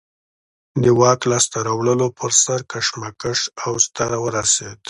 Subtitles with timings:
[0.83, 4.77] د واک لاسته راوړلو پر سر کشمکش اوج ته ورسېد